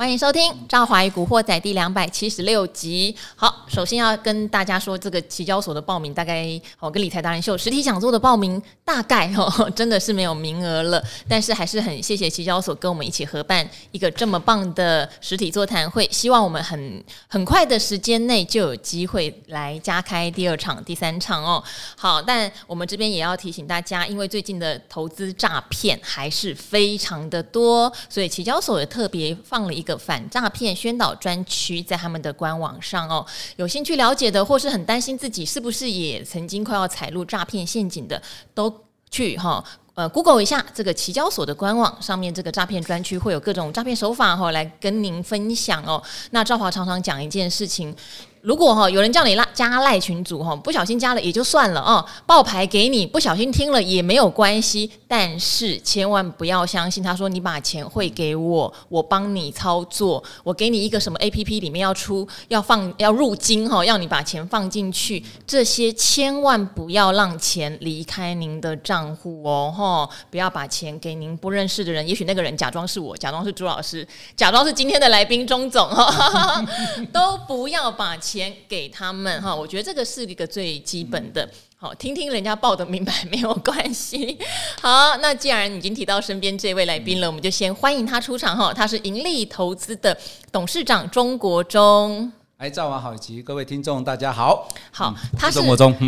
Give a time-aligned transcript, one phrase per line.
[0.00, 3.14] 欢迎收听《赵华与古惑仔》第两百七十六集。
[3.36, 11.04] 好，首先要跟大家说，这个期交所的报名大概哦，跟理财达人秀实体讲座的报名大概哦，真的是没有名额了。
[11.28, 21.62] 但是还是很谢谢期交所跟我们一起合办一个这么棒的实体座谈会，希望我们很很快的时间内就有机会来加开第二场、第三场哦。
[21.94, 29.89] 好，但我们这边也要提醒大家，因为最近的投资诈骗还是非常的多，所以期交所也特别放了一个。
[29.96, 33.24] 反诈骗宣导专区在他们的官网上哦，
[33.56, 38.20] 有兴趣了解的，或是很担心自己是不是也曾经快要踩入诈骗陷阱的，
[38.54, 38.72] 都
[39.10, 46.02] 去哈呃 Google 一下这个期交所的官网上面这个诈骗专区，会有各种诈骗手法哈来跟您分享哦。
[46.30, 47.94] 那赵华常常讲一件事情。
[48.42, 76.64] 如果哈有人叫你拉加赖群组哈，不小心加了也就算了哦，报牌给你，不小心听了也没有关系，但是千万不要相信他说你把钱汇给我，我帮你操作，我给你一个什么 APP 里面要出要放要入金哈，要你把钱放进去，这些千万不要让钱离开您的账户哦哈，不要把钱给您不认识的人，也许那个人假装是我，假装是朱老师，假装是今天的来宾钟总哈，
[77.12, 78.29] 都不要把钱。
[78.30, 81.48] 钱给他们哈，我觉得这个是一个最基本的。
[81.76, 84.38] 好，听听人家报的明白没有关系。
[84.80, 88.72] 好，那既然已经提到身边这位来宾了，我们就先欢迎他出场哈。
[88.72, 90.16] 他是盈利投资的
[90.52, 92.30] 董事长钟国忠。
[92.60, 94.68] 哎，赵王好，以及各位听众，大家好。
[94.92, 95.62] 好，他是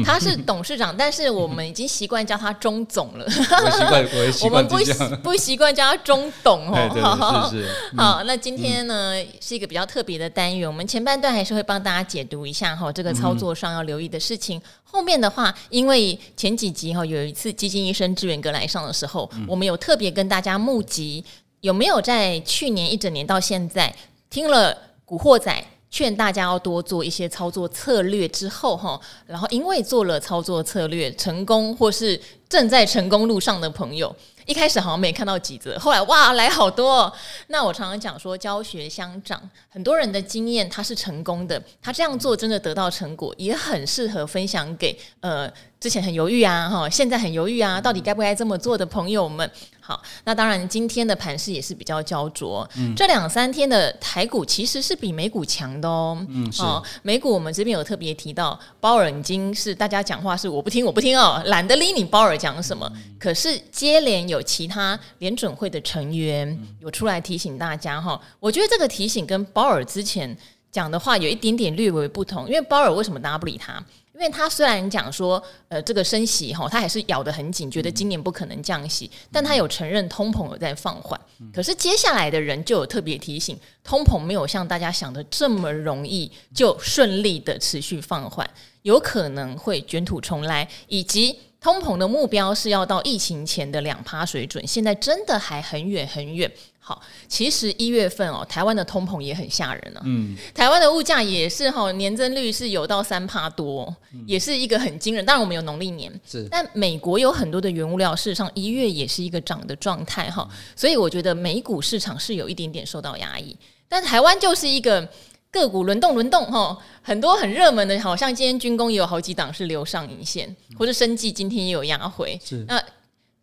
[0.05, 3.25] 他是董事长，但是我们已经习惯叫他钟总了。
[3.25, 4.53] 我习惯，我习惯。
[4.69, 6.91] 我们不不习惯叫他钟董哦。
[6.93, 7.97] 对对是是。
[7.97, 14.61] 好，那今天呢是一个比较特别的单元，我们前半段还是会帮大家解读一下哈，这个操作上要留意的事情。
[14.83, 21.25] 后面的话，因为前几集哈有一次基金医生志远哥来上的时候，我们有特别跟大家募集，
[21.63, 23.95] 有没有在去年一整年到现在
[24.29, 34.13] 听了古惑仔，劝大家要多做一些操作策略之后哈，然后因为做了操作策略成功，或是正在成功路上的朋友，
[34.47, 37.13] 一开始好像没看到几则，后来哇来好多哦。
[37.49, 39.39] 那我常常讲说教学相长，
[39.69, 45.53] 很多人的经验他是成功的，他这样做真的得到成果，也很适合分享给呃。
[45.83, 49.51] 之前很犹豫啊，哈，现在很犹豫啊，到底该不该这么做的朋友们，
[49.81, 62.89] 好，那当然今天的盘势也是比较焦灼，嗯，这两三天的台股其实是比美股强的哦，嗯，哦，美股我们这边有特别提到，鲍尔已经是大家讲话是我不听我不听哦，懒得理你鲍尔讲什么，
[63.19, 70.37] 可是接连有其他联准会的成员有出来提醒大家哈，我觉得这个提醒跟鲍尔之前
[70.71, 73.85] 讲的话有一点点略微不同，因为鲍尔为什么大家不理他？
[74.23, 81.21] 因为他虽然讲说，呃，这个升息哈，他还是咬得很紧，觉得今年不可能降息，但他有承认通膨有在放缓。
[81.53, 88.49] 可是接下来的人就有特别提醒，通膨没有像大家想的这么容易就顺利的持续放缓，
[88.83, 96.51] 有可能会卷土重来，以及通膨的目标是要到疫情前的两趴水准，现在真的还很远很远。
[96.85, 100.03] 好，其实一月份哦，台湾的通膨也很吓人啊。
[100.05, 105.25] 嗯，台湾的物价也是哈，年增率是有到三趴多，嗯，也是一个很惊人。
[105.25, 110.49] 当然我们有农历年，是，但美国有很多的原物料，事实上一月也是一个涨的状态哈。
[110.75, 113.57] 所以我觉得美股市场是有一点点受到压抑，
[113.89, 115.09] 但台湾就是一个
[115.53, 122.65] 个股轮动轮动哈，很多很热门的，好像今天军工也有好几档是留上影线，或者生技今天也有压回，是。
[122.67, 122.83] 那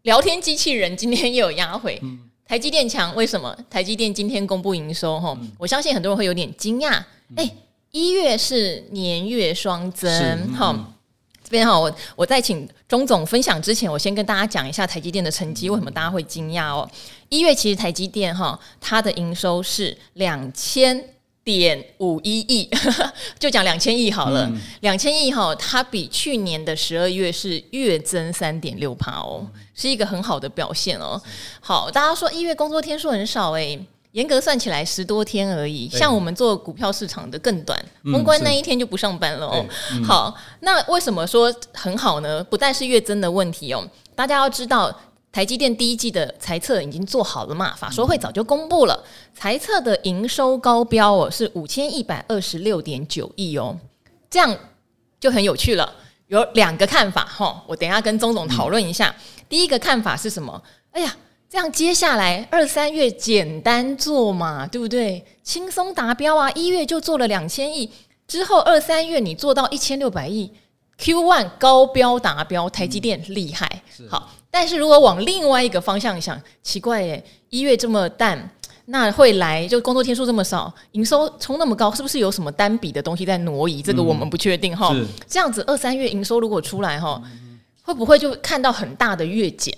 [0.02, 1.98] 聊天机器人今天也有压回。
[2.02, 2.20] 嗯。
[2.46, 3.56] 台积电强，为什么？
[3.70, 6.94] 台积电今天公布营收，哈、嗯，我相信很多人会有点惊讶。
[7.36, 7.52] 哎、嗯，
[7.92, 10.84] 一月是年月双增，好、嗯，
[11.44, 16.90] 这边哈，我我在请钟总分享之前，我先跟大家讲一下台积电的成绩，为什么大家会惊讶哦？
[17.30, 21.06] 一月其实台积电哈，它的营收是两千
[21.58, 22.70] 点五一亿，
[23.40, 24.52] 就讲两千亿好了，
[24.82, 29.48] 两千亿哈，它比去年的十二月是月增三点六帕哦。
[29.74, 31.22] 是一个很好的表现哦。
[31.62, 33.80] 好，大家说一月工作天数很少诶，
[34.12, 35.88] 严格算起来十多天而已。
[35.88, 39.66] 像我们做股票市场的更短，封关那一天就不上班了哦。
[40.04, 42.44] 好，那为什么说很好呢？
[42.44, 44.94] 不但是月增的问题哦，大家要知道
[45.32, 49.04] 台积电第一季的财测已经做好了嘛，法说会早就公布了，
[49.34, 53.78] 财测的营收高标哦是五千一百二十六点九亿哦，
[54.30, 54.58] 这样
[55.20, 55.96] 就很有趣了。
[56.28, 59.16] 有两个看法哈，我等一下跟钟总讨论一下。
[59.48, 60.62] 第一个看法是什么？
[60.92, 61.16] 哎呀，
[61.50, 65.26] 这样接下来二三月简单做嘛，对不对？
[65.44, 66.52] 轻松达标啊！
[66.52, 67.92] 一月就做了两千亿，
[68.28, 70.52] 之后二三月你做到一千六百亿
[71.00, 73.82] ，Q one 高标达标，台积电厉害。
[74.08, 78.50] 好，但是如果往另外一个方向想，奇怪耶，一月这么淡，
[78.86, 83.82] 那会来就工作天数这么少，营收冲那么高，是不是有什么单笔的东西在挪移？
[83.82, 84.96] 这个我们不确定哈。
[85.28, 87.22] 这样子二三月营收如果出来哈，
[87.82, 89.76] 会不会就看到很大的月减？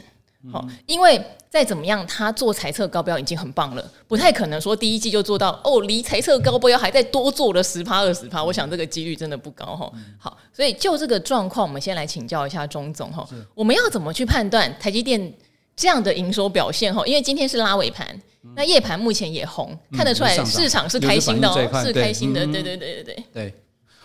[0.52, 9.92] 好，因为再怎么样，他做财测高标已经很棒了，不太可能说第一季就做到哦，离财测高标还在多做了十趴二十趴，我想这个几率真的不高哈。
[10.18, 15.32] 好，所以就这个状况，我们先来请教一下钟总哈，我们要怎么去判断台积电
[15.76, 17.06] 这样的营收表现哈？
[17.06, 18.20] 因为今天是拉尾盘，
[18.56, 23.24] 那夜盘目前也红，看得出来市场是开心的哦，是开心的，对对对对对。
[23.32, 23.54] 对，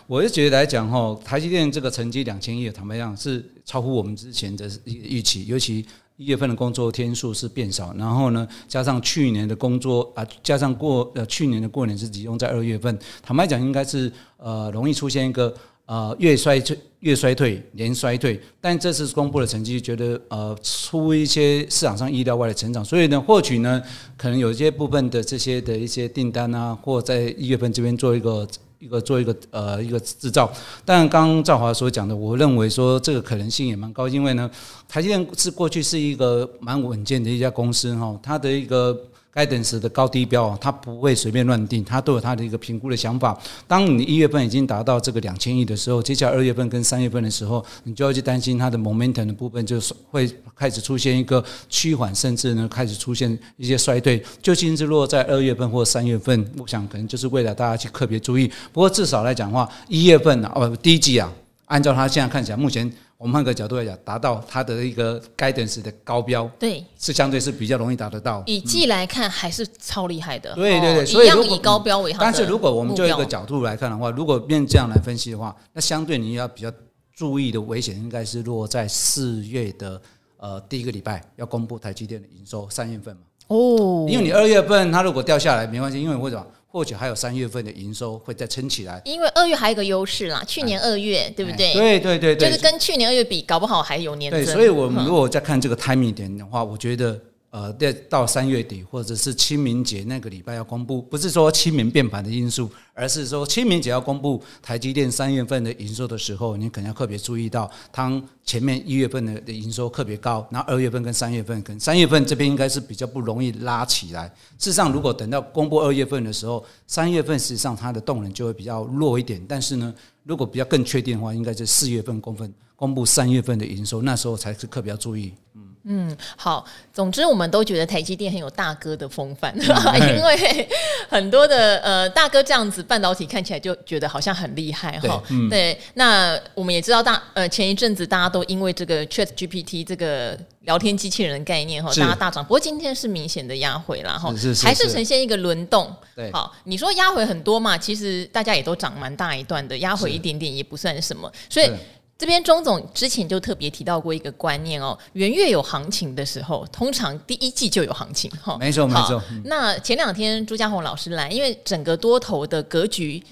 [0.05, 5.83] 我就觉得来讲哈，台积电这个成绩两千亿，坦白讲是超乎我们之前的预期，尤其。
[6.17, 15.53] 一月份的工作天数是变少，然后呢，加上去年的工作啊，加上过呃去年的过年是集中在二月份，坦白讲应该是呃容易出现一个
[15.85, 23.79] 呃月衰退、月衰退、年衰退，但这次公布的成绩觉得呃出一些市场上意料外的成长，所以呢，或许呢
[24.17, 28.47] 可能有一些部分的这些的一些订单啊，或在一月份这边做一个。
[28.79, 30.51] 一个做一个呃一个制造，
[30.85, 34.49] 但刚赵华所讲的，我认为说这个可能性也蛮高，因为呢，
[34.87, 38.97] 台积电是过去是一个蛮稳健的一家公司哈，它的一个。
[39.37, 43.39] 该等时的高低标，它不会随便乱定，它都有它的一个评估的想法。
[43.67, 54.19] 当你一月份已经达到这个两千亿的时候，接下来二月份跟三月份的时候，你就要去担心它的 momentum 的部分，就是会开始出现一个趋缓，甚至呢开始出现一些衰退。
[54.41, 58.51] 究竟是落在二月份或三月份，我想可能就是为了大家去特别注意。
[58.73, 61.31] 不过至少来讲的话，一月份啊，哦，第一季啊，
[61.65, 62.91] 按照它现在看起来，目前。
[63.17, 68.43] 我们换个角度来讲，达到它的一个 guidance 的高标，对，是相对是比较容易达得到。
[68.45, 70.53] 以季来看，还是超厉害的。
[70.53, 72.15] 对对对，所以一样以高标为。
[72.19, 76.71] 但是如果我们就一个角度来看的话，如果变这样来分析的话，那相对你要比较
[77.11, 79.99] 注意的危险，应该是落在四月的
[80.37, 83.21] 呃第一个礼拜要公布台积电的营收，三月份嘛。
[83.47, 86.45] 哦，因为你二月份它如果掉下来没关系，因为为什么？
[86.67, 91.73] 或许还有三月份的营收会再撑起来，因为二月还有一个优势啦，去年二月、哎、对不对？
[91.73, 94.43] 对对对对，就是跟去年二月比，搞不好还有年增。
[94.43, 97.19] 对，所以我们如果再看这个 timing 点的话，我觉得。
[97.57, 114.27] 呃，在到三月底或者是清明节那个礼拜要公布，不是说清明变盘的因素，而是说清明节要公布台积电三月份的营收的时候，你可能要特别注意到，它前面一月份的的营收特别高，然后二月份跟三月份，跟三月份这边应该是比较不容易拉起来。
[114.59, 119.43] 事实上，如果等到公布二月份的时候，三月份实际上它的动能就会比较弱一点。
[119.47, 119.91] 但是呢，
[120.23, 125.33] 如果比较更确定的话，应该是四月份公分公布三月份的营收，那时候才是特别要注意。
[125.55, 125.66] 嗯。
[125.87, 126.65] 嗯，好。
[126.93, 129.61] 总之，我们都觉得台积电很有大哥的风范，嗯、
[130.17, 130.67] 因为
[131.07, 135.01] 很多的呃大哥这样子，半导体看起来就觉得好像很厉害哈。
[135.01, 142.43] 对，嗯、对，那我们也知道大呃前一阵子大家都因为这个 Chat GPT 这个聊天机器人的概念哈，大家大涨。
[142.43, 145.95] 不过今天是明显的压回了哈，还是呈现一个轮动。
[146.15, 147.77] 对，好，你说压回很多嘛？
[147.77, 151.71] 其实大家也都涨蛮大一段的，压回一点点也不算什么，所以。
[152.17, 158.57] 这边钟总之前就特别提到过一个观念哦，元月有行情的时候，通常第一季就有行情哈。
[158.59, 159.21] 没错，没错。
[159.45, 163.23] 那前两天朱家红老师来，因为整个多头的格局。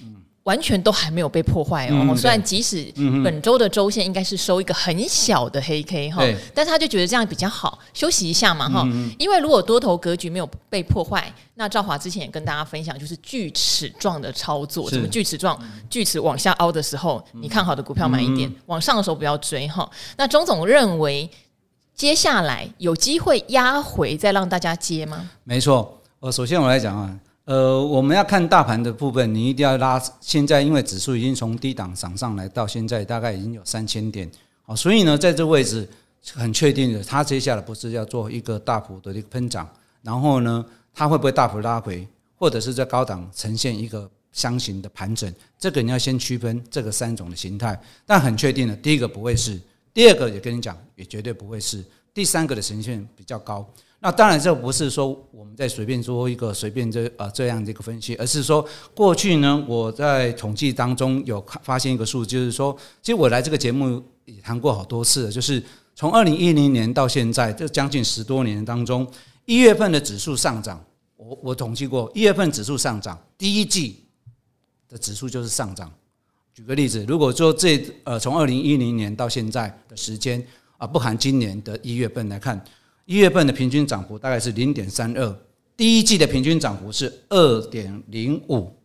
[0.45, 2.85] 完全都还没有被破坏哦，嗯、虽然即使
[3.23, 8.83] 本周的周线应该是收一个很小的黑 K 哈，但是他就觉得这样比较好，休息一下嘛哈。
[8.85, 15.59] 嗯、因为如果多头格局没有被破坏，那赵华之前也跟大家分享，就是锯齿状的操作，什么锯齿状？
[15.89, 19.89] 锯齿往下凹的时候，你看好的股票买一点，嗯、往上的时候不要追哈。
[20.15, 21.27] 那钟总认为
[21.95, 25.27] 接下来有机会压回再让大家接吗？
[25.43, 27.17] 没错，呃，首先我来讲啊。
[27.45, 30.01] 呃，我们要看大盘的部分，你一定要拉。
[30.19, 34.29] 现在因为指数已经从低档涨上来，到现在大概已经有三千点，
[34.63, 35.87] 好，所以呢，在这位置
[36.33, 39.69] 很确定的，它接下来不是要做一个大幅的一个喷涨，
[40.01, 47.79] 然后呢，它会不会大幅拉回，或者是在高档呈现一个箱型的盘整，这个你要先区分这个三种的形态。
[48.07, 49.61] 但很确定的，第一个不会是，
[49.93, 53.63] 第二个也跟你讲，也绝对不会是，第三个的呈现比较高。
[54.05, 65.59] 那当然，这不是说我们在随便做一个随便这呃这样的一个分析，而是说过去呢，我在统计当中有发现一个数，就是说，其实我来这个节目也谈过好多次了，就是
[65.95, 69.07] 从二零一零年到现在这将近十多年当中，
[69.45, 70.85] 一月份的指数上涨，
[71.17, 74.03] 我我统计过，一月份指数上涨，第一季
[74.87, 75.91] 的指数就是上涨。
[76.53, 80.45] 举个例子，如果说这呃从二零一零年到现在的时间
[80.77, 82.63] 啊，不含今年的一月份来看。
[83.05, 85.39] 一月份的平均涨幅大概是零点三二，
[85.77, 88.75] 第一季的平均涨幅是二点零五。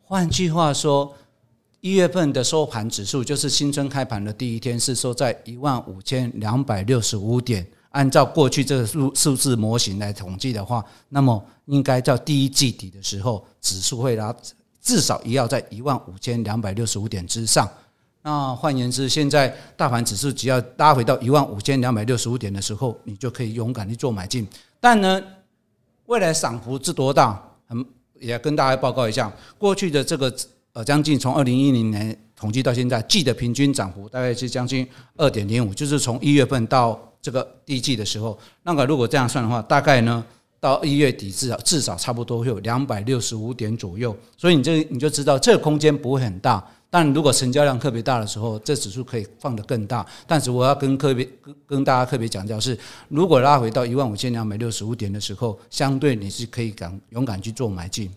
[0.00, 1.14] 换句话说，
[1.82, 14.34] 一月份的收盘指数就是新春开盘的第一天是收在一万五千两百六十五点，按照过去这个数数字模型来统计的话，那么应该在第一季底的时候，指数会拉
[14.80, 17.68] 至少也要在一万五千两百六十五点之上。
[18.28, 24.46] 那换言之，现在大盘指数只要拉回到一万五千两百六十五点的时候，你就可以勇敢去做买进。
[24.78, 25.18] 但呢，
[26.04, 27.42] 未来涨幅是多大？
[27.66, 27.82] 很
[28.20, 30.30] 也跟大家报告一下，过去的这个
[30.74, 40.22] 呃将近从二零一零年统计到现在，季的平均涨幅大概是将近二点零五，就是从一月份到这个第一季的时候，那个如果这样算的话，大概呢
[40.60, 46.64] 到一月底至少至少差不多会有两百六十五点左右，所以你这你就知道这个空间不会很大。
[46.90, 50.04] 但如果成交量特别大的时候，这指数可以放得更大。
[50.26, 52.76] 但是我要跟特别跟跟大家特别强调是，
[53.08, 58.10] 如果拉回到一万五千两百六十五点的时候，相对你是可以敢勇敢去做买进。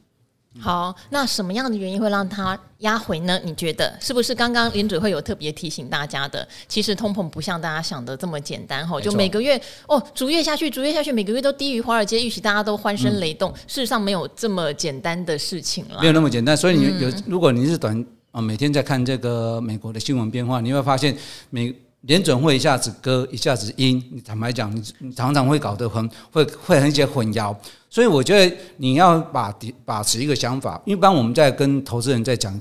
[0.59, 3.39] 好，那什么样的原因会让它压回呢？
[3.43, 6.45] 你觉得是不是刚刚联准会有特别提醒大家的？
[6.67, 13.51] 其实通膨不像大家想的这么简单哈，就每个月哦，逐月下去，逐月下去，每个月都低于华尔街预期，大家都欢声雷动。
[13.67, 16.55] 事实上没有这么简单的事情了，没有那么简单。
[16.55, 18.05] 所以你有，如果你是短。
[18.31, 21.13] 啊，每天在看这个美国的新闻变化，你会发现
[21.49, 24.03] 美联准会一下子鸽，一下子鹰。
[24.11, 27.55] 你坦白讲，你你常常会搞得很会会很一些混淆。
[27.89, 29.53] 所以我觉得你要把
[29.85, 30.81] 把持一个想法。
[30.85, 32.59] 一般我们在跟投资人在讲，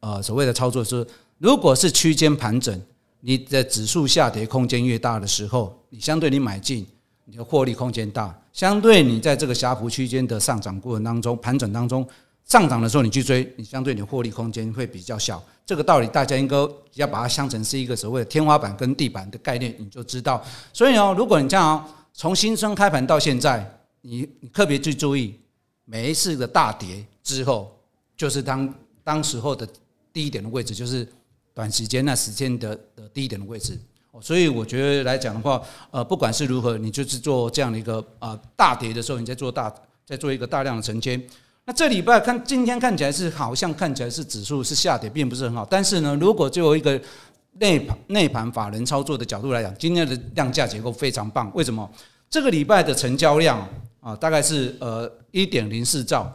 [0.00, 1.06] 呃，所谓的操作是，
[1.38, 2.80] 如果是区间盘整，
[3.20, 6.86] 你的指数下跌空间越大的时候，你相对你买进，
[7.26, 8.34] 你的获利空间大。
[8.52, 12.06] 相对你在这个狭幅区间的上涨过程当中，盘整当中。
[12.48, 15.42] 上涨的时候你去追，你相对你的获利空间会比较小。
[15.66, 16.56] 这个道理大家应该
[16.94, 20.42] 要把它想成是一个所谓的天花板跟地板的概念，你就知道。
[20.72, 25.38] 所以哦，如果你这样从新春开盘到现在，你你特别去注意
[25.84, 27.70] 每一次的大跌之后，
[28.16, 28.74] 就是当
[29.04, 29.68] 当时候的
[30.10, 31.06] 低点的位置，就是
[31.52, 33.78] 短时间那时间的的低点的位置。
[34.22, 39.72] 所以我觉得来讲的话，呃，不管是如何，你就是做这样的一个啊大跌的时候，你在做大
[40.06, 41.20] 在做一个大量的承接。
[41.68, 45.66] 那这礼拜看，今天看起来是好像看起来是指数是下跌，并不是很好。
[45.66, 46.98] 但是呢，如果就有一个
[47.58, 51.52] 内盘内盘法人操作的角度来讲，今天的量价结构非常棒。
[51.54, 51.86] 为什么？
[52.30, 53.68] 这个礼拜的成交量
[54.00, 56.32] 啊，大概是呃一点零四兆，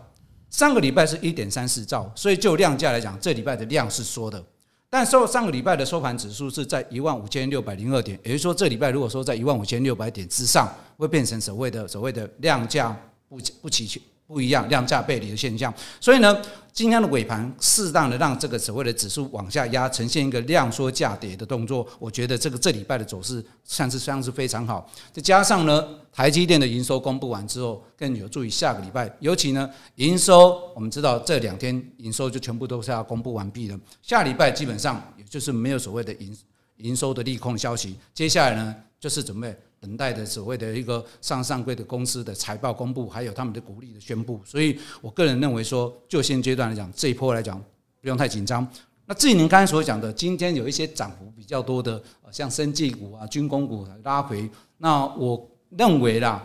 [0.51, 4.39] 上个礼拜是一点三四兆，所以就量价来讲，这礼拜的量是缩的。
[4.87, 12.95] 但收上个礼拜的收盘指数是在一万五千六百零二点，也就是说，这礼拜如果说在一万五千六百点之上，会变成所谓的所谓的量价
[13.27, 13.99] 不不齐全。
[14.25, 24.89] 不一样，量价背离的现象，所以呢，今天的尾盘适当的让这个所谓的指数往下压，呈现一个量缩价跌的动作，我觉得这个这礼拜的走势算是算是非常好。
[25.11, 36.35] 再加上呢，台积电的营收公布完之后，更有助于下个礼拜，尤其呢，营收我们知道这两天营收就全部都是要公布完毕了，下礼拜基本上也就是没有所谓的营
[36.77, 39.55] 营收的利空消息，接下来呢就是准备。
[39.83, 47.61] 等待的所谓的一个上上柜的公司的财报公布，还有他们的股利的宣布，所以我个人认为说，就现阶段来讲，这一波来讲
[47.99, 48.65] 不用太紧张。
[49.05, 56.41] 那至于您刚才所讲的，今天有一些涨幅比较多的，像生技股啊、军工股拉回，那我认为啦。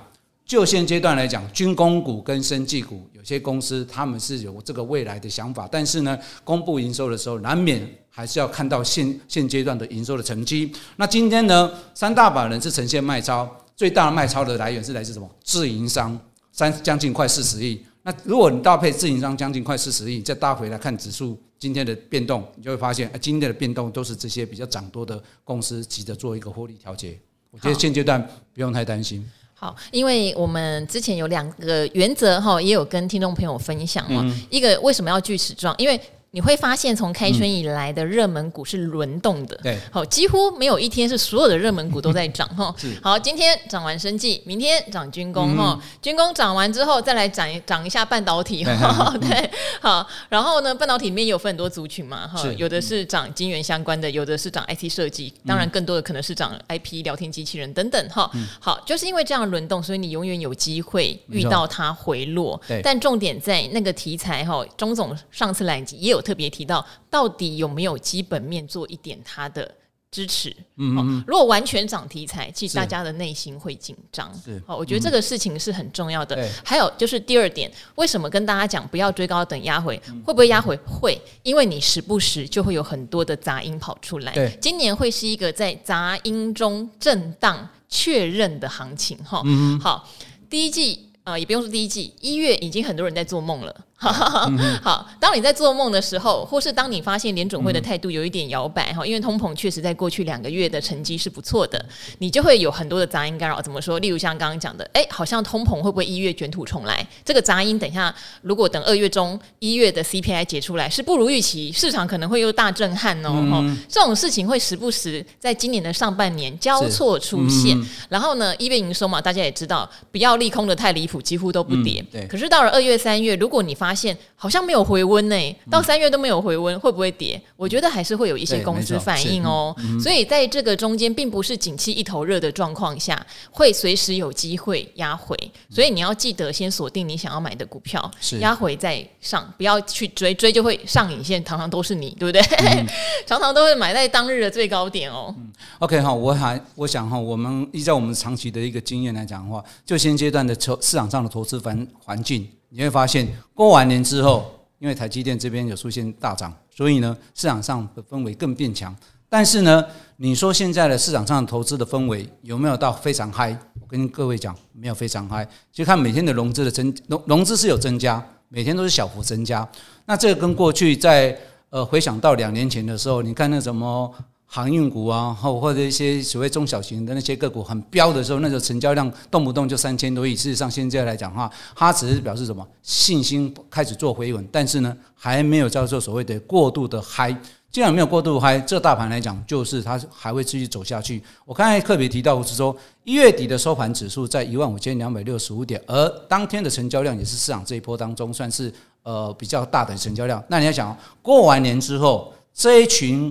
[0.49, 10.73] 就现阶段来讲，军工股跟生技股有些公司他们是有这个未来的想法，但是呢，公布营收的时候，难免还是要看到现现阶段的营收的成绩。
[10.97, 15.31] 那今天呢，三大法人是呈现卖超，最大的卖超的来源是来自什么？
[15.45, 16.19] 自营商
[16.51, 17.85] 三将近快四十亿。
[18.03, 27.19] 那如果你搭配自营商将近快四十亿，再搭回来看指数今天的变动，你就会发现，今天的变动都是这些比较涨多的公司急着做一个获利调节。
[27.51, 29.23] 我觉得现阶段不用太担心。
[29.61, 34.25] 好，因为我们之前有两个原则哈，也有跟听众朋友分享嘛。
[34.51, 35.75] 一个为什么要锯齿状？
[35.79, 42.75] 因为你会发现，从开春以来的热门股是轮动的，对，好，几乎没有一天是所有的热门股都在涨 哈。
[43.03, 58.31] 好，今天涨完生技，明天涨军工哈，军工涨完之后再来涨涨一下半导体 哈，对，好，然后呢，半导体里面也有分很多族群嘛哈，有的是涨晶圆相关的，有的是涨 IT 设计，当然更多的可能是涨 IP 聊天机器人等等哈。
[58.61, 64.63] 好，就是因为这样轮动，所以你永远有机会遇到它回落，但重点在那个题材哈。
[64.77, 66.18] 钟总上次来也有。
[66.21, 69.71] 特别提到，到底有没有基本面做一点它的
[70.11, 70.49] 支持？
[70.77, 74.33] 嗯，嗯，如果完全涨题材，其实大家的内心会紧张。
[74.43, 76.37] 是，好，我觉得这个事情是很重要的。
[76.37, 80.01] 对，还有就是第二点，为什么跟大家讲不要追高等压回？
[80.25, 80.75] 会不会压回？
[80.87, 84.33] 会，因为你时不时就会有很多的杂音跑出来。
[84.33, 89.17] 对，今年会是一个在杂音中震荡确认的行情。
[89.25, 90.09] 哈，嗯，好，
[90.49, 91.05] 第一季。
[91.25, 93.85] 啊，也不用说第一季，一月已经很多人在做梦了。
[94.81, 101.85] 好，当你在做梦的时候，或是当你发现联准会的态度有一点摇摆哈，因为通膨确实在过去两个月的成绩是不错的，
[102.19, 103.61] 你就会有很多的杂音干扰。
[103.61, 103.99] 怎么说？
[103.99, 107.05] 例如像刚刚讲的，哎，好像通膨会不会一月卷土重来？
[107.25, 113.33] 这个杂音，等一下如果等二月中一月的 CPI 解出来是不如预期，市场可能会又大震撼哦。
[113.35, 117.77] 嗯、这种事情会时不时在今年的上半年交错出现。
[117.77, 122.01] 嗯、然后呢，一月营收嘛，大家也知道，不要利空的太离谱，几乎都不跌。
[122.01, 122.27] 嗯、对。
[122.29, 127.41] 可是到了二月、三月，如果你发发现好像没有回温呢，到三月都没有回温，会不会跌？
[127.57, 129.75] 我觉得还是会有一些公司反应哦。
[129.99, 135.35] 所以在这个中间，并不是景气一头热的状况下，会随时有机会压回。
[135.71, 142.43] 所以你要记得先锁定你想要买的股票，压回再上，不要去追，追就会上影线，常常都是你，对不对？
[142.59, 142.87] 嗯、
[143.27, 145.35] 常常都会买在当日的最高点哦。
[145.39, 152.47] 嗯、OK 哈，我还我想哈，我们依照我们长期的一个经验来讲的话，就现阶段的投市场上的投资环环境。
[152.71, 158.95] 你会发现，过完年之后，因为台积电这边有出现大涨，所以呢，市场上的氛围更变强。
[159.29, 159.85] 但是呢，
[160.17, 163.51] 你说现在的市场上投资的氛围有没有到非常嗨？
[163.81, 165.47] 我跟各位讲，没有非常嗨。
[165.73, 169.69] 就看每天的融资的增融融资是有增加，每天都是小幅增加。
[170.07, 171.39] 那这个跟过去在
[171.71, 174.15] 呃回想到两年前的时候，你看那什么。
[174.51, 180.35] 航运股啊，或或者一些所谓中小型的那些个股很飙的时候，那个成交量动不动就三千多亿。
[180.35, 187.37] 事实上，现在来讲的话，它只是表示什么信心开始做回稳，但是呢，还没有叫做所谓的过度的嗨。
[187.71, 191.23] 既然没有过度嗨，这大盘来讲，就是它还会继续走下去。
[191.45, 192.75] 我刚才特别提到是说，
[193.05, 200.43] 一月底的收盘指数在一万五千两百六十五点，而当天的成交量也是市场这一波当中算是呃比较大的成交量。
[200.49, 203.31] 那你要想，过完年之后这一群。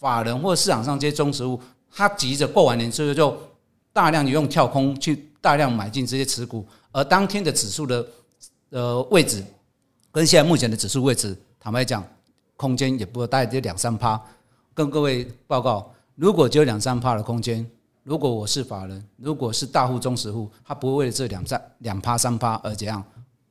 [0.00, 1.60] 法人或市场上这些中实物，
[1.92, 3.36] 他急着过完年之后就
[3.92, 8.06] 大量用跳空去大量买进这些持股，而当天的指数的
[8.70, 9.44] 呃位置
[10.10, 12.02] 跟现在目前的指数位置，坦白讲，
[12.56, 14.18] 空间也不大，概就两三趴。
[14.72, 17.70] 跟各位报告，如果只有两三趴的空间，
[18.02, 23.04] 如果我是法人，如果是大户中实户，他不会为了这两三两趴三趴而怎样，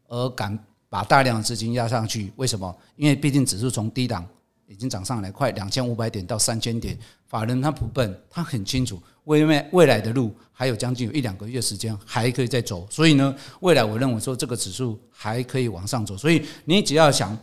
[0.08, 0.58] 而敢
[0.90, 2.34] 把大量的资金压上去？
[2.38, 2.76] 为什么？
[2.96, 4.26] 因为毕竟指数从低档。
[4.70, 17.36] 已经涨上来快两千五百点到三千点，法人他不笨，他很清楚未未未来的路还有将近有一两个月时间还可以再走，所以呢，未来我认为说这个指数还可以往上走，所以你只要想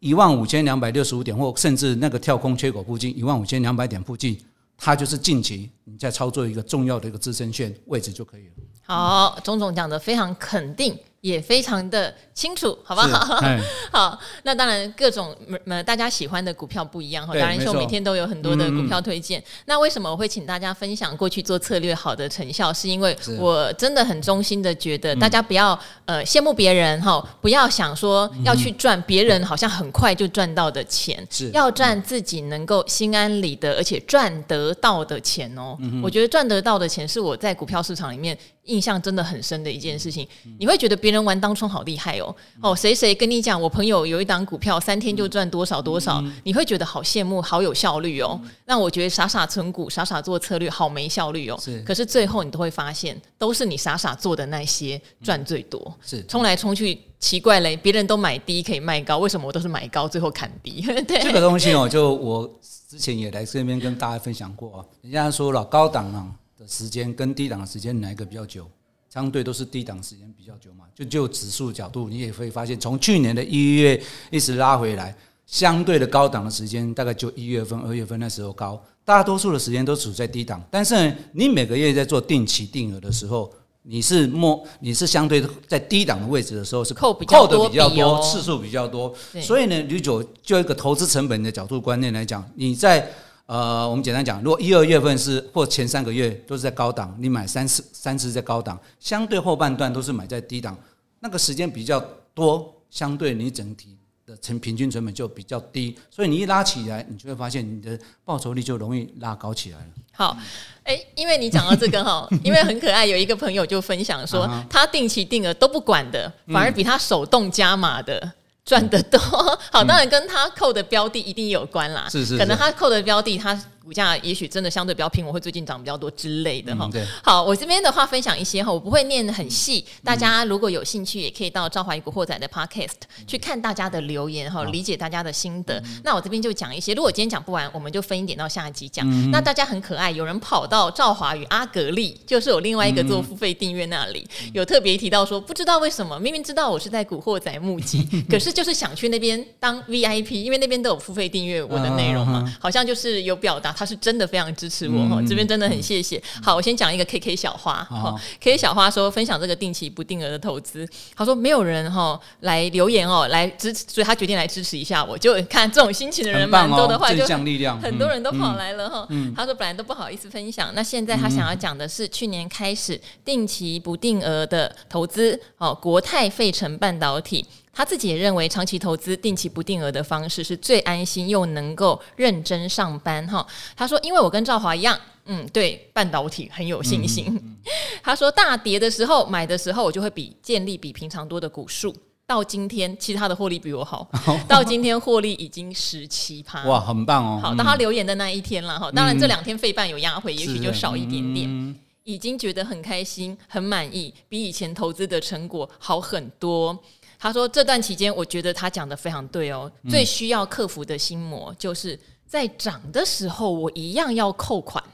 [0.00, 4.36] 一万五千两百六十五点或甚至那个跳空缺口附近一万五千两百点附近，
[4.76, 8.52] 它就是近期你再操作一个重要的一个支撑线位置就可以了。
[8.86, 10.98] 好，钟总讲的非常肯定。
[11.24, 13.40] 也非常的清楚，好不好？
[13.90, 17.32] 好，那当然各种呃大家喜欢的股票不一样哈。
[17.32, 19.42] 达人秀每天都有很多的股票推荐。
[19.64, 22.70] 那为什么我会请大家分享过去做策略好的成效？
[22.74, 35.73] 是因为我真的很衷心的觉得，大家不要呃羡慕别人哈，不要想说要去赚别人好像很快就赚到的钱，要赚自己能够心安理得而且赚得到的钱哦。
[36.02, 38.36] 我觉得赚得到的钱是我在股票市场里面。
[38.64, 40.26] 印象真的很深的一件事情，
[40.58, 48.40] 你会觉得别人玩当冲好厉害哦哦，谁谁跟你讲，我朋友有一档股票三天就赚多少多少，你会觉得好羡慕，好有效率哦。
[48.64, 51.58] 让我觉得傻傻存股，傻傻做策略，好没效率哦。
[51.60, 55.94] 是，可是最后你都会发现，都是你傻傻做的那些赚最多。
[56.00, 60.80] 是，冲来冲去，奇怪嘞，别人都买低可以卖高，为什么我都是买高最后砍低？
[61.06, 62.50] 对，这个东西哦，就我
[62.94, 66.64] 之前也来这边跟大家分享过啊，人家说了高档啊的。
[66.68, 68.70] 时间跟低档的时间哪一个比较久？
[69.10, 70.84] 相对都是低档时间比较久嘛。
[70.94, 75.12] 就就指数角度，你也会发现，从去年的一月一直拉回来，
[75.44, 78.80] 相对的高档的时间大概就一月份、二月份那时候高。
[79.04, 83.52] 大多数的时间都处在低档，但是，你每个月在做定期定额的时候，
[83.84, 87.46] 你是摸你是相对在低档的位置的时候是扣的比较
[87.88, 89.14] 多，次数比较多。
[89.40, 93.08] 所以呢，吕九就一个投资成本的角度观念来讲，你在。
[93.46, 100.74] 呃，我们简单讲，如果一二月份是或前三个月都是在高档，你买三次三次在高档，相对后半段都是买在低档，
[101.20, 109.86] 那个时间比较多，相对你整体的成平均成本就比较低，所以你一拉起来，你就会发现你的报酬率就容易拉高起来了。
[110.12, 110.36] 好，
[110.82, 118.32] 哎，因为你讲到这个哈，因为很可爱，有一个朋友就分享说，他定期定额都不管的，反而比他手动加码的。
[118.64, 119.20] 赚得多
[119.70, 122.08] 好，当然跟他扣的标的一定有关啦。
[122.08, 126.88] 是是，可能他扣的标的，他股价也许真的相对比较平，我会最近涨比较多之类的哈、
[127.22, 132.94] 好，我这边的话分享一些哈，我不会念很细，大家如果有兴趣，也可以到赵华与古惑仔的 Podcast
[133.26, 135.78] 去看大家的留言哈，理解大家的心得。
[135.80, 139.06] 嗯、那我这边就讲一些，如果今天讲不完，我们就分一点到下一集讲。
[139.06, 156.22] 嗯、那大家很可爱，有人跑到赵华与阿格力，就是有另外一个做付费订阅那里，嗯、有特别提到说，不知道为什么，明明知道我是在古惑仔募集， 可是就是想去那边当 VIP，因为那边都有付费订阅我的内容嘛，好像就是有表达他是真的非常支持我哈，嗯、这边真的很谢谢。
[156.42, 169.08] 好，我先讲一个 KK 小花哈，KK 小花说分享这个定期不定额的投资，他说没有人哈来留言哦来支持，所以他决定来支持一下我，就 看这种心情的人蛮多的话，就很多人都跑来了哈。
[169.36, 177.44] 他说本来都不好意思分享，那现在他想要讲的是去年开始定期不定额的投资哦，国泰费城半导体。
[177.74, 183.44] 他自己也认为，长期投资定期不定额的方式是最安心又能够认真上班哈。
[183.76, 187.26] 他说：“因为我跟赵华一样，嗯，对半导体很有信心。
[187.28, 187.56] 嗯嗯”
[188.02, 191.94] 他说：“大跌的时候买的时候，我就会比建立比平常多的股数。
[192.26, 194.08] 到今天，其实他的获利比我好，
[194.48, 197.40] 到今天获利已经十七趴，哇，很棒哦。
[197.42, 198.90] 好，当他留言的那一天了哈。
[198.92, 201.46] 当然这两天费半有压回，也许就少一点点。
[201.50, 206.78] 嗯、已经觉得很开心、很满意，比以前投资的成果好很多。”
[207.24, 209.72] 他说：“这段期间，我觉得他讲的非常对哦。
[209.84, 214.84] 嗯、最需要克服的心魔，就是在涨的时候，我一样要扣款。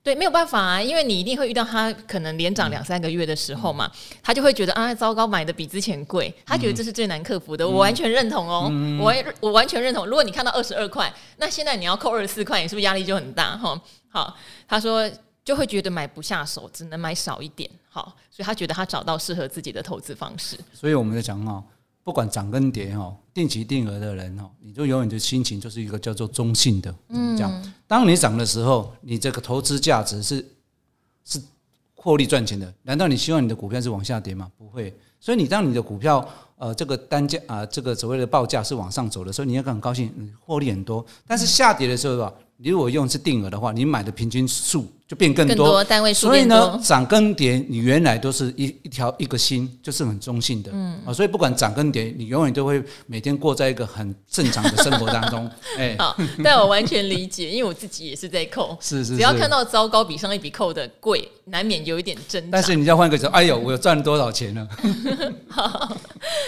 [0.00, 6.32] 对，没有办法啊，因为你一定会遇到他可能连涨两三个月的时候嘛，嗯、他就会觉得啊，糟糕，买的比之前贵。
[6.46, 7.64] 他觉得这是最难克服的。
[7.64, 10.06] 嗯、我完全认同哦，嗯、我我完全认同。
[10.06, 13.56] 如果你看到二十二块，那现在你要扣二十四块，你是不是压力就很大？
[13.56, 14.36] 哈，好，
[14.68, 15.10] 他说
[15.44, 20.58] 就会觉得买不下手，只能买少一点。”好，所以他觉得他找到适合自己的投资方式。
[20.72, 21.62] 所以我们在讲哦，
[22.02, 26.92] 不管涨跟跌哦，定期定额的人哦，你就永远的心情就是一个叫做中性的。
[27.10, 30.44] 嗯，这样，当你涨的时候，你这个投资价值是
[31.24, 31.40] 是
[31.94, 32.74] 获利赚钱的。
[32.82, 34.50] 难道你希望你的股票是往下跌吗？
[34.58, 34.92] 不会。
[35.20, 41.06] 所以你当你的股票呃这个单价啊、呃、这个所谓的报价是往上走的时候，你应该很高兴，你获利很多。
[41.28, 44.84] 但是下跌的时候吧，你如果用是定额的话，你买的平均数。
[45.06, 50.98] 就变更多，单位数，所以呢，涨跟跌，你原来都是一一条一个心，就是很中性的，嗯。
[51.04, 62.48] 啊，所以不管涨跟跌，你永远都会每天过在一个很正常的生活当中， 哎，好，但我完全理解，因为我自己也是在扣，是 是，是，只要看到糟糕比上一笔扣的贵，难免有一点挣扎。
[62.52, 64.66] 但是你要换个角度，哎呦，我有赚了多少钱呢？
[65.50, 65.94] 好，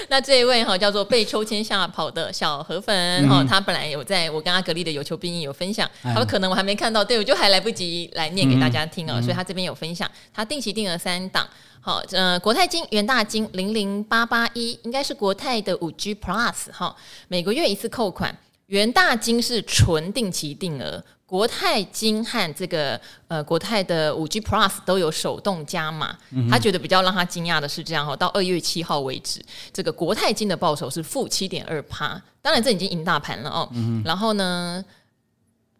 [0.08, 8.45] 那这一位哈叫做被抽签吓跑的小河粉哈，嗯、他本来有在我跟阿格力的有求必应有分享，他说可能我还没看到，对我就还来不及来念。
[8.48, 11.46] 给大家听哦，所以他这边有分享，他定期定额三档，
[11.80, 16.94] 好，呃，国泰金、元大金零零八八一，应该是国泰的五 G Plus 哈，
[17.28, 26.16] 每个月一次扣款，元大金是纯定期定额，国泰金和这个呃国泰的五 G Plus 都有手动加码，
[26.50, 29.40] 他觉得比较让他惊讶的是这样哈，到二月七号为止，
[29.72, 33.68] 这个国泰金的报酬是负七点二趴，当然这已经赢大盘了哦，
[34.04, 34.84] 然后呢？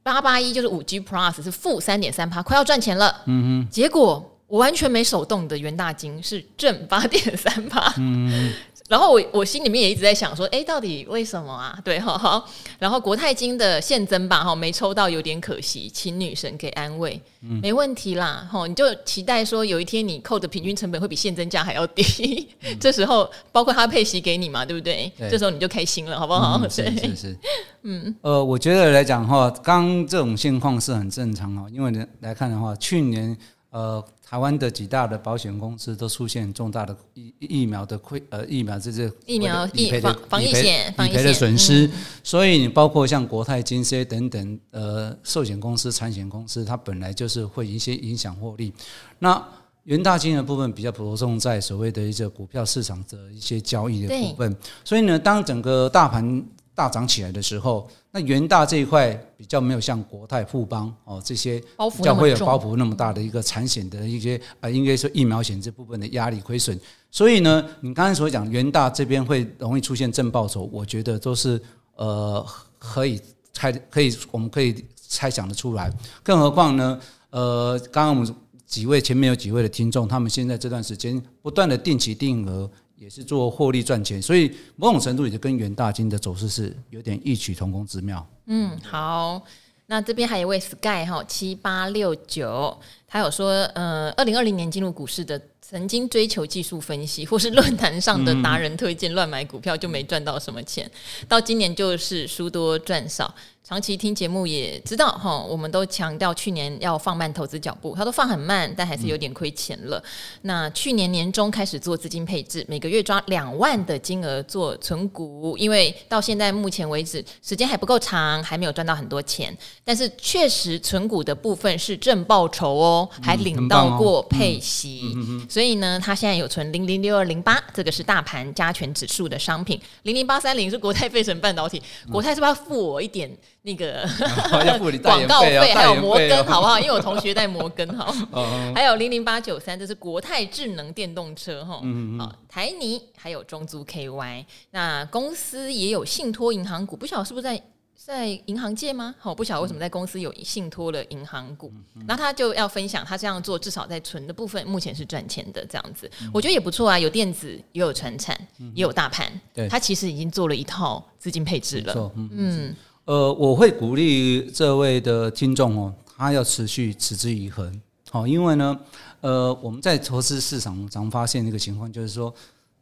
[0.07, 3.23] 八八一就是五 G Plus 是负三点三趴，快要赚钱了。
[3.25, 7.93] 嗯哼，结果我完全没手动的元大金是正八点三趴。
[7.97, 8.53] 嗯哼。
[8.89, 11.77] 然后我我心里面也一直在想说，哎，到底为什么啊？
[11.85, 12.49] 对，好好。
[12.79, 17.21] 然后国泰金的现增吧，哈，没抽到有点可惜，请女神给安慰。
[17.43, 25.11] 嗯，没问题啦，哈，你就期待说有一天你扣的平均成本会比现增价还要低，嗯、 这时候包括他配息给你嘛，对不对？
[25.19, 26.61] 对，这时候你就开心了，好不好？
[26.63, 27.39] 嗯、 是是是，
[27.83, 33.37] 嗯，呃，我觉得来讲哈，刚这种现况是很正常哦，因为呢来看的话，去年
[33.71, 34.05] 呃。
[34.29, 41.89] 台湾的几大的保险公司都出现重大的疫疫苗的亏呃疫苗这些疫苗理赔的防疫险理赔的损失，
[42.25, 48.73] 所以你包括像国泰金 C 等等呃寿险公司、产险公司，它本来就是会一些影响获利。
[49.21, 49.41] 那
[49.85, 56.45] 元大金的部分比较着重在所谓的一些股票市场的一些交易的部分，所以呢，当整个大盘
[56.77, 61.59] 大涨起来的时候，那元大这一块比较没有像国泰、富邦哦这些
[61.97, 66.79] 比较会有包袱那么大的一个产险的一些啊，应该说疫苗险这部分的压力亏损。
[67.11, 71.59] 所以呢，你刚才所讲元大这边会容易出现正报酬，我觉得都是
[71.95, 72.47] 呃
[72.79, 73.19] 可以
[73.55, 75.91] 猜可以我们可以猜想的出来。
[76.23, 78.37] 更何况呢，呃，刚刚我们
[78.67, 82.71] 几位前面有几位的听众，他们现在这段时间不断的定期定额。
[82.97, 88.27] 也是做获利赚钱，所以某种程度也就跟元大金的走势是有点异曲同工之妙。
[88.47, 89.43] 嗯，好，
[89.87, 100.89] 那这边还有一位 Sky 哈七八六九，他有说，呃，二零二零年进入股市的，曾经追求技术分析，或是论坛上的达人推荐乱买股票，就没赚到什么钱。
[101.27, 103.35] 到今年就是输多赚少。
[103.69, 109.99] 长期听节目也知道哈，我们都强调去年要放慢投资脚步，他都放很慢，但还是有点亏钱了。
[109.99, 110.05] 嗯、
[110.43, 119.53] 那去年年中开始做资金配置，每个月抓两万的金额做存股，因为到现在目前为止时间还不够长，还没有赚到很多钱。
[119.83, 125.13] 但是确实存股的部分是正报酬哦，还领到过配息，
[125.57, 133.35] 所以呢，他现在有存零零六二零八，这个是大盘加权指数的商品，零零八三零是国泰费城半导体，国泰是不是要付我一点？
[133.63, 134.07] 那个
[135.03, 136.79] 广告费还有摩根好不好？
[136.79, 138.15] 因为我同学在摩根哈，
[138.77, 141.81] 还有零零八九三，这是国泰智能电动车哈，
[142.19, 147.59] 好台泥还有中租 KY，那公司也有信托银行股，不晓得是不是在
[147.97, 149.15] 在银行界吗？
[149.19, 151.73] 好，不晓得为什么在公司有信托的银行股，
[152.07, 158.39] 那他就要分享他这样做，至少在存的部分目前是赚钱的这样子，我觉得也不错啊，有电子也有传产
[158.75, 159.33] 也有大盘，
[159.69, 162.75] 他其实已经做了一套资金配置了，嗯。
[163.07, 167.81] 呃，我会鼓励这位的听众哦，他要持续持之以恒，
[168.11, 168.77] 好，因为呢，
[169.21, 172.35] 呃，我们在投资市场常发现一个情况，就是说，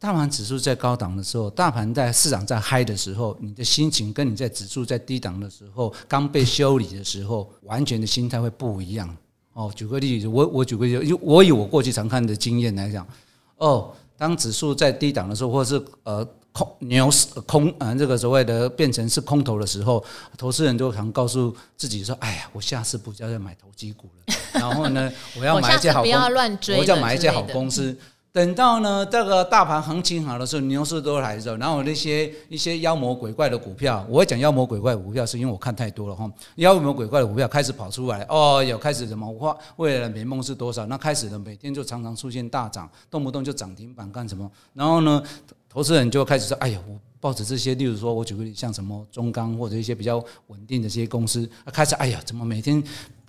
[0.05, 9.17] 大盘指数在高档的时候，大盘在市场在嗨的时候，你的心情跟你在指数在低档的时候，刚被修理的时候，完全的心态会不一样。
[9.53, 13.07] 哦，举个例子，我我举个例子，就我以我过去常看的经验来讲，
[13.57, 16.27] 哦，当指数在低档的时候，或者是呃。
[16.55, 20.01] 空牛市空啊，这个所谓的变成是空头的时候，
[20.37, 26.09] 投资人都常告诉自己说：“哎呀，我下次不要再买投机股了。”然后呢，我要 买一些好公
[26.61, 27.97] 司，我要买一些好公司。
[28.35, 36.29] 等到呢，这个大盘行情好的时候，牛市都来的时候，然后那些一些妖魔鬼怪的股票，我会讲妖魔鬼怪股票，是因为我看太多了哈。
[36.55, 39.25] 妖魔鬼怪的股票开始跑出来，哦，有开始什么？
[39.25, 40.85] 我未来的美梦是多少？
[40.87, 44.51] 那开始的每天就常常出现大涨，动不动就涨停板干什么？
[44.73, 45.23] 然后呢，
[45.69, 52.83] 投资人就开始说：“哎呀，我抱着这些，例如说，我举个例，像什么中钢或者一些比较稳定的这些公司，开始哎呀，怎么每天？”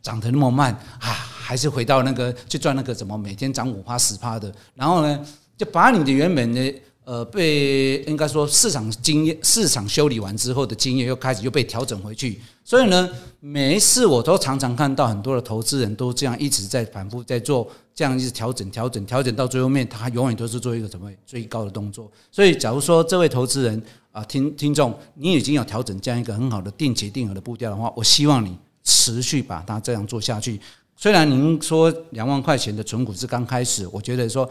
[0.06, 5.26] 涨得那么慢啊，还是回到那个去赚那个什么每天涨五趴十趴的，然后呢，
[5.58, 22.08] 就把你的原本的呃被应该说市场经验市场修理完之后的经验又开始又被调整回去，所以呢，每一次我都常常看到很多的投资人都这样一直在反复在做这样一直调整调整调整到最后面，他永远都是做一个什么最高的动作。
[22.30, 28.56] 所以，假如说这位投资人啊听听众，你已经有调整这样一个很好的定期定额的步调的话，我希望你。
[28.86, 30.58] 持续把它这样做下去。
[30.96, 34.48] 虽然您说两万块钱的存股是刚开始，我觉得说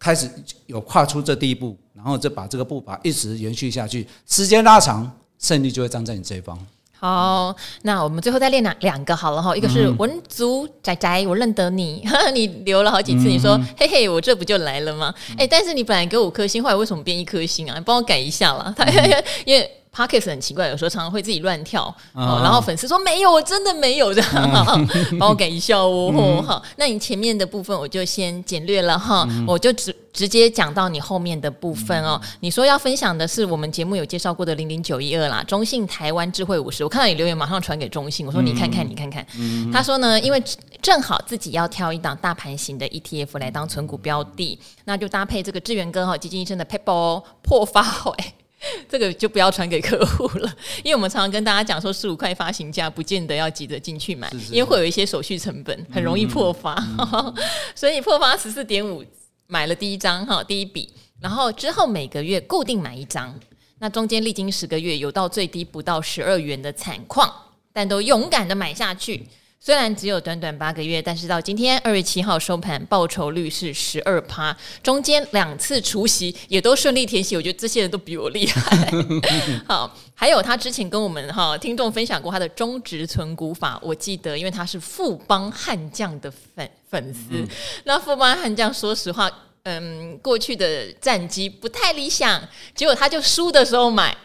[0.00, 0.28] 开始
[0.66, 5.08] 有跨出这第一步，然后再把这个步伐一直延续下去，时间拉长，
[5.38, 6.58] 胜利就会站在你这一方。
[6.98, 12.02] 好，那我们最后再练两两个好了哈，一个是文竹仔仔，我认得你，
[12.34, 15.14] 你留了好几次，你说嘿嘿，我这不就来了吗？
[15.38, 17.78] 哎，但是你本来给我五颗星，后来为什么变一颗星啊？
[17.78, 18.74] 你帮我改一下啦，
[19.46, 19.70] 因为。
[19.96, 24.86] Podcast 很奇怪，有时候常常会自己乱跳，哦、然后粉丝说没有，我真的没有这样，
[25.18, 26.44] 帮我改一下哦。
[26.46, 32.20] 好，那你前面的部分我就先简略了哈，嗯、我就直直接讲到你后面的部分哦。
[32.22, 40.42] 嗯、你说要分享的是我们节目有介绍过的零零九一二啦，中信台湾智慧五十，我看到你留言马上传给中信，我说你看看你看看，嗯、他说呢，因为
[40.82, 48.12] 正好自己要挑一档大盘型的 ETF 来当存股标的，那就搭配这个志源哥哈基金医生的 Pebble 破发会。
[48.88, 56.74] 这个就不要传给客户了， 因为我们常常跟大家讲说，十五块发行价不见得要急着进去买，是是是因为会有一些手续成本，很容易破发。
[56.98, 57.34] 嗯、
[57.74, 59.04] 所以破发十四点五
[59.46, 63.38] 买了第一张哈，第一笔，然后之后每个月固定买一张，
[63.78, 67.32] 那中间历经十个月，有到最低不到十二元的惨况，
[67.72, 69.26] 但都勇敢的买下去。
[69.58, 78.92] 虽然只有短短八个月，但是到今天二月七号收盘，报酬率是十二趴，中间两次除夕也都顺利填息，我觉得这些人都比我厉害。
[79.66, 87.48] 好，还有他之前跟我们哈听众分享过他的中职存股法，我记得，因为他是富邦悍将的粉粉丝，嗯、
[87.84, 89.30] 那富邦悍将说实话。
[89.68, 92.40] 嗯，过去的战绩不太理想，
[92.72, 94.16] 结果他就输的时候买，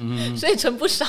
[0.00, 1.06] 嗯、 所以存不少。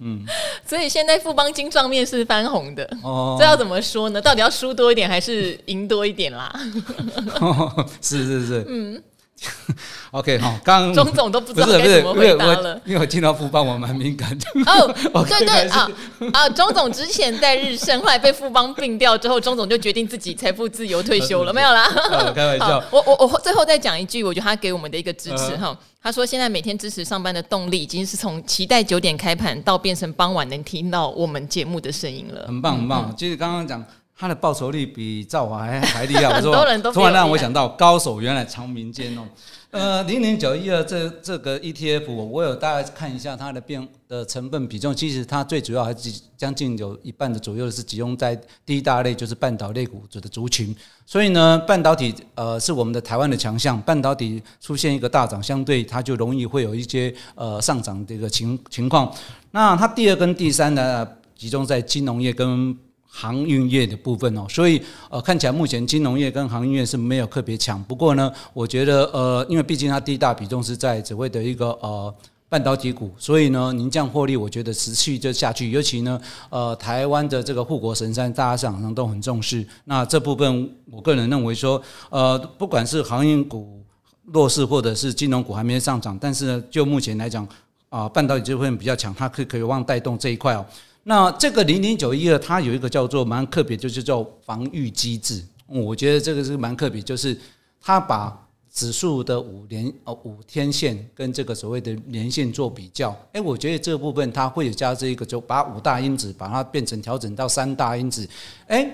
[0.00, 0.22] 嗯，
[0.66, 2.84] 所以现在富邦金状面是翻红的。
[3.02, 4.20] 哦，这要怎么说呢？
[4.20, 6.52] 到底要输多一点还是赢多一点啦？
[7.40, 9.02] 哦、是是是，嗯。
[10.12, 14.46] OK 哈，刚钟总都不知道该怎么回答了，因为我听到富邦我蛮敏感的。
[14.66, 15.90] 哦， 对对啊
[16.32, 21.88] 啊，钟总之前在日盛，后来被富邦并掉之后，钟总就决定自己财富自由退休了，没有啦。
[22.34, 25.76] 开玩笑， 我我我最后再讲一句，我觉得他给我们的一个支持哈。
[26.02, 32.44] 他说现在每天支持上班的动力，已经是从期待九点开盘到变成傍晚能听到我们节目的声音了。
[32.48, 33.82] 很棒很棒，其实刚刚讲。
[34.22, 36.26] 它的报酬率比兆华还还厉害。
[36.30, 36.54] 我说
[36.92, 39.22] 突然让我想到高手原来藏民间哦。
[39.72, 50.72] 呃，零零九一二这这个 ETF，我有大概看一下它的变的成分比重，其实它最主要还是将近有一半的左右是集中在第一大类，就是半导体股的族群。
[51.04, 59.12] 所以呢，半导体呃是我们的台湾的强项，半导体出现一个大涨，相对它就容易会有一些呃上涨的一个情情况。
[59.50, 62.76] 那它第二跟第三呢，集中在金融业跟
[63.14, 67.80] 航运业的部分哦，所以呃看起来目前金融业跟航运业是没有特别强。
[67.84, 72.12] 不过呢，我觉得呃，因为毕竟它第一大比重是在所谓的一个呃
[72.48, 75.70] 半导体股，所以呢，您这样获利，我觉得持续就下去。
[75.70, 79.66] 尤其呢，呃，台湾的这个护国神山，大家市场上都很重视。
[79.84, 83.82] 那这部分，我个人认为说，呃，不管是航运股
[84.24, 87.44] 弱势，或者是金融股还没上涨，但是呢，就目前来讲，
[87.90, 90.64] 啊、呃，半导体这部分比较强，它可可以望带动这一块哦。
[91.04, 95.42] 那这个零零九一二，它有一个叫做蛮特别，就是叫防御机制。
[95.66, 97.36] 我觉得这个是蛮特别，就是
[97.80, 103.10] 它把指数的五连呃五天线跟这个所谓的年线做比较。
[103.32, 108.28] 哎，我觉得这部分它会有加这一个，就把五大因子把它变成调整到三大因子。
[108.68, 108.88] 哎，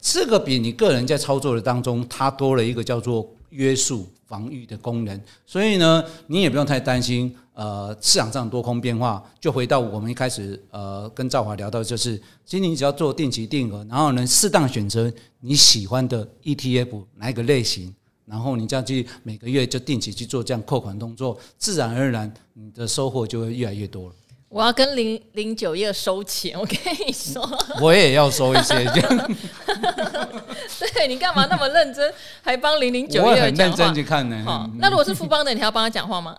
[0.00, 5.18] 这个比你个人在操作的当中，它多了一个叫做约束防御的功能。
[5.46, 7.34] 所以呢，你也不用太担心。
[7.58, 12.16] 呃，市场上多空变化，就回到我们一开始呃跟赵华聊到，就是
[12.46, 17.92] 其实你只要做定期定额，然后能适当选择你喜欢的 ETF 哪一个类型，
[18.24, 24.14] 然后你这样去每个月就定期去做这样扣款动作，自然而然你的收获就会越来越多了。
[24.48, 27.46] 我要跟零零九一二收钱，我跟你说，
[27.82, 28.74] 我也要收一些。
[30.94, 33.76] 对，你干嘛那么认真，还帮零零九一二讲话？
[33.76, 34.42] 认真去看呢。
[34.44, 36.34] 好，那如果是富邦的，你还要帮他讲话吗？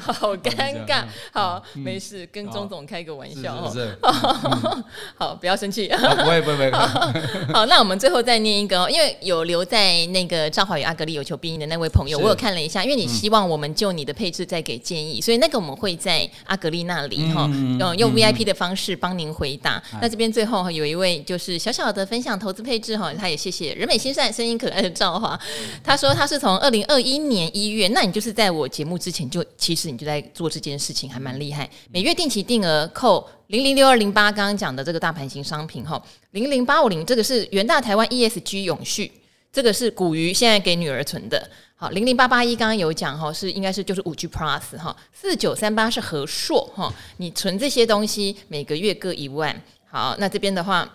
[0.00, 1.04] 好尴尬。
[1.32, 3.70] 好，没事，跟钟总开个玩笑。
[3.70, 3.98] 是是。
[5.16, 5.86] 好，不要生气。
[5.88, 6.72] 不会不会不会。
[7.52, 15.73] 好，那我们最后再念一个，哦因为有留在那个赵华与阿格力有求必应的那位朋友，我有看了一下，因为你希望我们就你的配置再给建议，所以那个我们。
[15.74, 19.82] 会在阿格丽那里哈，嗯，用 VIP 的方式帮您回答。
[19.92, 25.38] 嗯、那这边最后有一位就是小小的分享投资配置哈，他也谢谢人美心善、声音可爱的赵华。
[25.82, 31.68] 他说他是从二零二一年一月，那你就是在我节目之前就其实你就在做这件事情，还蛮厉害。
[31.90, 39.10] 每月定期定额扣零零六二零八，刚刚讲的这个大盘型商品哈，零零八五零这个是元大台湾 ESG 永续，
[39.52, 41.50] 这个是古鱼现在给女儿存的。
[41.76, 49.60] 好，零零八八一刚刚有讲哈，是应该是就是五 G Plus 哈，四九三八是和硕哈，你存这些东西每个月各一万。
[49.90, 50.88] 好，那这边的话，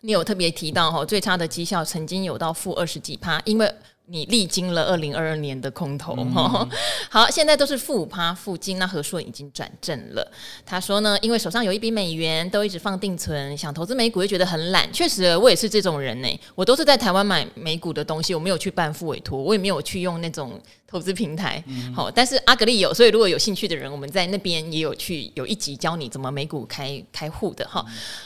[0.00, 3.74] 你有特别提到哈，最差的绩效曾经有到负二十几趴，因为。
[4.10, 6.68] 你历经了二零二二年的空头，嗯、
[7.10, 10.32] 好，现在都是负五趴附近，那何硕已经转正了。
[10.64, 14.90] 他说呢，因为手上有一笔美元，都一直放定存，想投资美股又觉得很懒。
[14.92, 20.60] 确实，我也是这种人呢，我都是在台湾买美股的东西，我没有去办副委托，我也没有去用那种。
[20.90, 21.62] 投资平台，
[21.94, 27.84] 好，但是阿格力有，所以如果有兴趣的人，我们在那边也有去有一集教你怎么美股开开户的哈。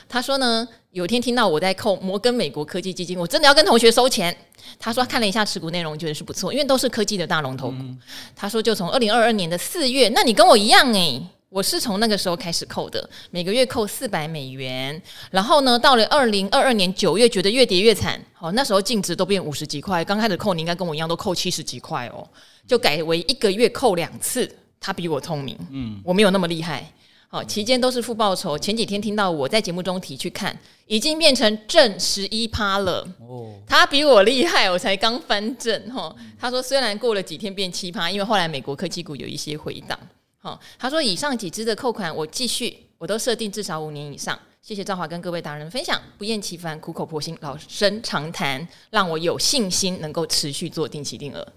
[0.09, 4.33] 他说呢，有一天听到我在扣摩根美国科技基金，我真的要跟同学收钱。
[4.79, 7.77] 他说他看了一下持股内容，觉得是不错，因为都是科技的大龙头股。
[8.35, 11.27] 他说就从二零二二年的四月，那你跟我一样诶、欸。
[11.53, 22.27] 我是从那个时候开始扣的，每个月扣四百美元，然后呢，到了二零二二年九月，觉得越跌越惨，好，那时候净值都变五十几块，刚开始扣你应该跟我一样都扣七十几块哦，
[22.66, 26.90] 就改为一个月扣两次，他比我聪明，嗯，我没有那么厉害，
[27.35, 30.55] 好，期间都是负报酬，前几天听到我在节目中提去看，
[30.87, 39.99] 已经变成正十一趴了，哦，他比我厉害，我才刚翻正哈，他说虽然过了几天变七趴，因为后来美国科技股有一些回档。
[40.37, 44.38] 好，他说以上几支的扣款我继续，我都设定至少五年以上。
[44.61, 51.49] 谢谢赵华跟各位达人分享，不厌其烦，苦口婆心，老生常谈，让我有信心能够持续做定期定额。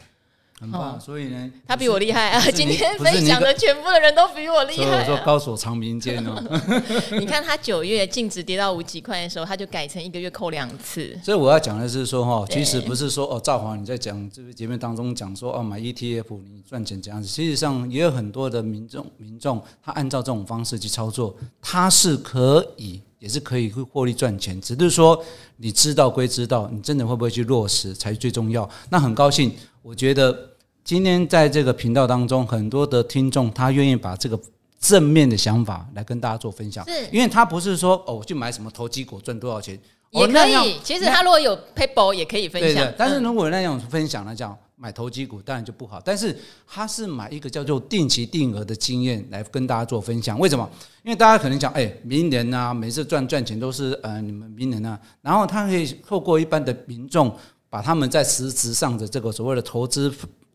[0.58, 2.40] 很棒，所以呢，他比我厉害啊！
[2.50, 5.04] 今天分享的全部的人都比我厉害，啊。
[5.04, 6.42] 所以我说高手藏民间哦。
[7.20, 11.20] 你看他九月净值跌到五几块的时候，他就改成一个月扣两次。
[11.22, 25.22] 所以我要讲的是说哈，其实不是说哦，赵华你在讲这个节目当中讲说哦，买 ETF 你赚钱这样子，实际上也有很多的民众民众他按照这种方式去操作，他是可以也是可以会获利赚钱，只是说
[25.58, 28.70] 你知道归知道，你真的会不会去落实才是最重要。
[28.90, 29.54] 那很高兴。
[29.86, 30.36] 我觉得
[30.84, 34.40] 今天在这个频道当中，很多的听众他愿意把这个
[34.80, 40.80] 正面的想法来跟大家做分享，是因为他不是说哦，我去买什么投机股赚多少钱，也可以。
[40.84, 42.92] 其实他如果有 paper 也可以分享。
[42.98, 46.36] 但是如果那样分享来讲，买投机股当然就不好，但是
[46.68, 50.40] 他是买一个叫做定期定额的经验来跟大家做分享。
[50.40, 50.68] 为什么？
[51.04, 57.32] 因为大家可能讲，哎，明年啊，每次赚赚钱都是呃你们明年啊，然后他可以透过一般的民众，
[57.76, 60.10] 把他们在实质上的这个所谓的投资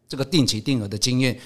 [0.09, 1.39] 这个定期定额的经验，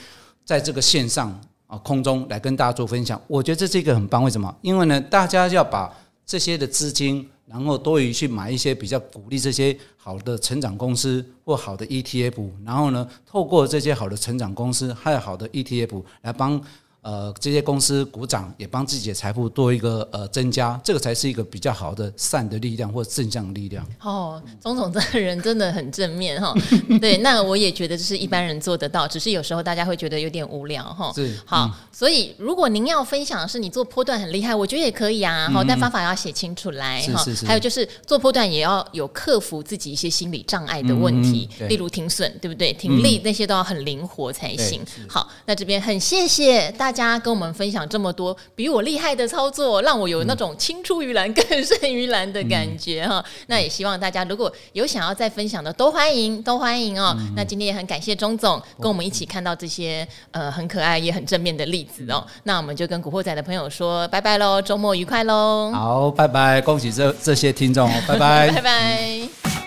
[0.45, 3.21] 在这个线上啊空中来跟大家做分享。
[3.27, 4.23] 我觉得这是一个很棒。
[4.23, 4.57] 为什么？
[4.63, 5.93] 因为呢，大家要把
[6.25, 7.29] 这些的资金。
[7.47, 16.63] 然后多余去买一些比较鼓励这些好的成长公司或好的 ETF，然后呢，透过这些好的成长公司还有好的 ETF 来帮。
[17.05, 23.87] 呃，这些公司股掌也帮自己的财富多一个呃增加，这个才是一个比较好的善的力量或正向的力量。
[24.01, 26.55] 哦，钟总这个人真的很正面哈。
[26.99, 31.13] 对，那我也觉得这是一般人做得到，只是有时候大家会觉得有点无聊哈。
[31.15, 31.39] 是。
[31.45, 35.51] 好，所以如果您要分享的是你做波段很厉害，我觉得也可以啊。
[35.53, 37.23] 好，但方法要写清楚来哈。
[37.23, 37.47] 是是是。
[37.47, 42.73] 还有就是做波段也要有克服自己一些心理障碍的问题，例如停损，对不对？
[42.73, 44.81] 停利那些都要很灵活才行。
[45.07, 53.23] 好，那这边很谢谢大家跟我们分享这么多比我厉害的操作，让我有那种青出于蓝更胜于蓝的感觉哈。
[53.49, 57.17] 那也希望大家如果有想要再分享的，都欢迎，都欢迎哦。
[57.35, 62.25] 那今天也很感谢钟总跟我们一起看到这些呃很可爱也很正面的例子哦。
[62.45, 65.73] 那我们就跟古惑仔的朋友说拜拜喽，周末愉快喽。
[65.73, 69.64] 好，拜拜，恭喜这这些听众，拜拜， 拜拜。